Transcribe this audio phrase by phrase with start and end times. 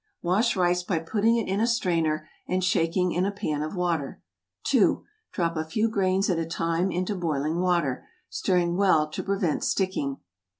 [0.23, 4.19] Wash rice by putting it in a strainer and shaking in a pan of water.
[4.63, 5.03] 2.
[5.31, 10.17] Drop a few grains at a time into boiling water, stirring well to prevent sticking.